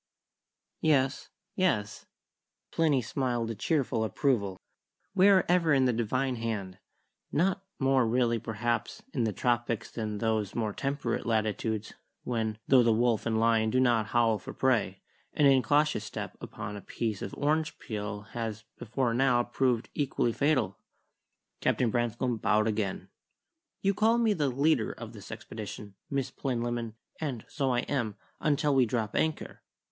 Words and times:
'""Yes 0.95 1.29
yes" 1.53 2.07
Plinny 2.71 3.03
smiled 3.03 3.51
a 3.51 3.53
cheerful 3.55 4.03
approval 4.03 4.57
"we 5.13 5.27
are 5.29 5.45
ever 5.47 5.75
in 5.75 5.85
the 5.85 5.93
Divine 5.93 6.37
Hand; 6.37 6.79
not 7.31 7.63
more 7.77 8.07
really, 8.07 8.39
perhaps, 8.39 9.03
in 9.13 9.25
the 9.25 9.31
tropics 9.31 9.91
than 9.91 10.13
in 10.13 10.17
those 10.17 10.55
more 10.55 10.73
temperate 10.73 11.27
latitudes 11.27 11.93
when, 12.23 12.57
though 12.67 12.81
the 12.81 12.91
wolf 12.91 13.27
and 13.27 13.39
lion 13.39 13.69
do 13.69 13.79
not 13.79 14.07
howl 14.07 14.39
for 14.39 14.55
prey, 14.55 15.03
an 15.33 15.45
incautious 15.45 16.03
step 16.03 16.35
upon 16.41 16.75
a 16.75 16.81
piece 16.81 17.21
of 17.21 17.35
orange 17.35 17.77
peel 17.77 18.21
has 18.31 18.63
before 18.79 19.13
now 19.13 19.43
proved 19.43 19.91
equally 19.93 20.33
fatal." 20.33 20.79
Captain 21.59 21.91
Branscome 21.91 22.37
bowed 22.37 22.67
again. 22.67 23.09
"You 23.83 23.93
call 23.93 24.17
me 24.17 24.33
the 24.33 24.49
leader 24.49 24.91
of 24.93 25.13
this 25.13 25.29
expedition, 25.31 25.93
Miss 26.09 26.31
Plinlimmon; 26.31 26.95
and 27.19 27.45
so 27.47 27.69
I 27.69 27.81
am, 27.81 28.15
until 28.39 28.73
we 28.73 28.87
drop 28.87 29.15
anchor. 29.15 29.61